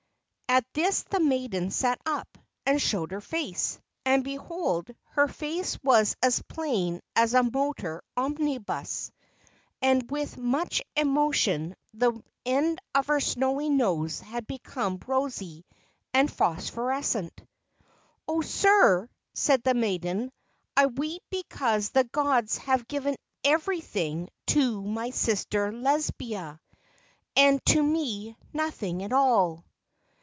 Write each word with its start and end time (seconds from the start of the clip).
At 0.51 0.65
this 0.73 1.03
the 1.03 1.21
maiden 1.21 1.71
sat 1.71 2.01
up 2.05 2.37
and 2.65 2.81
showed 2.81 3.11
her 3.13 3.21
face. 3.21 3.79
And, 4.05 4.21
behold, 4.21 4.91
her 5.11 5.29
face 5.29 5.81
was 5.81 6.17
as 6.21 6.41
plain 6.41 6.99
as 7.15 7.33
a 7.33 7.41
motor 7.41 8.03
omnibus; 8.17 9.13
and 9.81 10.11
with 10.11 10.35
much 10.37 10.81
emotion 10.97 11.73
the 11.93 12.21
end 12.45 12.79
of 12.93 13.07
her 13.07 13.21
snowy 13.21 13.69
nose 13.69 14.19
had 14.19 14.45
become 14.45 14.99
rosy 15.07 15.63
and 16.13 16.29
phosphorescent. 16.29 17.31
"Oh, 18.27 18.41
sir," 18.41 19.07
said 19.33 19.63
the 19.63 19.73
maiden, 19.73 20.33
"I 20.75 20.87
weep 20.87 21.23
because 21.29 21.91
the 21.91 22.03
gods 22.03 22.57
have 22.57 22.89
given 22.89 23.15
everything 23.45 24.27
to 24.47 24.81
my 24.83 25.11
sister 25.11 25.71
Lesbia 25.71 26.59
and 27.37 27.65
to 27.67 27.81
me 27.81 28.35
nothing 28.51 29.01
at 29.01 29.13
all." 29.13 29.63